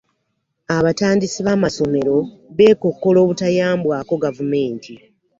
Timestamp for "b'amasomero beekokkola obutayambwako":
1.45-4.13